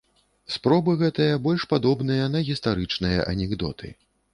Спробы 0.53 0.95
гэтыя 1.01 1.37
больш 1.45 1.67
падобныя 1.75 2.25
на 2.39 2.45
гістарычныя 2.51 3.33
анекдоты. 3.33 3.99